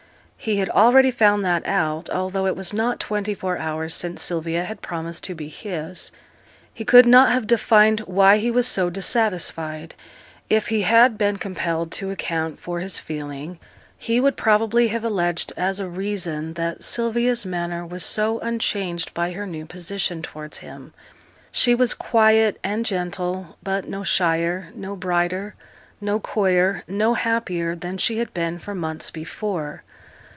He 0.43 0.55
had 0.57 0.71
already 0.71 1.11
found 1.11 1.45
that 1.45 1.67
out, 1.67 2.09
although 2.09 2.47
it 2.47 2.55
was 2.55 2.73
not 2.73 2.99
twenty 2.99 3.35
four 3.35 3.59
hours 3.59 3.93
since 3.93 4.23
Sylvia 4.23 4.63
had 4.63 4.81
promised 4.81 5.23
to 5.25 5.35
be 5.35 5.49
his. 5.49 6.11
He 6.73 6.83
could 6.83 7.05
not 7.05 7.31
have 7.31 7.45
defined 7.45 7.99
why 8.07 8.39
he 8.39 8.49
was 8.49 8.73
dissatisfied; 8.73 9.93
if 10.49 10.69
he 10.69 10.81
had 10.81 11.15
been 11.15 11.37
compelled 11.37 11.91
to 11.91 12.09
account 12.09 12.59
for 12.59 12.79
his 12.79 12.97
feeling, 12.97 13.59
he 13.99 14.19
would 14.19 14.35
probably 14.35 14.87
have 14.87 15.03
alleged 15.03 15.53
as 15.57 15.79
a 15.79 15.87
reason 15.87 16.53
that 16.55 16.83
Sylvia's 16.83 17.45
manner 17.45 17.85
was 17.85 18.03
so 18.03 18.39
unchanged 18.39 19.13
by 19.13 19.33
her 19.33 19.45
new 19.45 19.67
position 19.67 20.23
towards 20.23 20.57
him. 20.57 20.91
She 21.51 21.75
was 21.75 21.93
quiet 21.93 22.57
and 22.63 22.83
gentle; 22.83 23.57
but 23.61 23.87
no 23.87 24.03
shyer, 24.03 24.71
no 24.73 24.95
brighter, 24.95 25.53
no 26.01 26.19
coyer, 26.19 26.81
no 26.87 27.13
happier, 27.13 27.75
than 27.75 27.97
she 27.99 28.17
had 28.17 28.33
been 28.33 28.57
for 28.57 28.73
months 28.73 29.11
before. 29.11 29.83